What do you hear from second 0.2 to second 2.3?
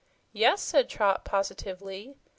"Yes," said Trot positively.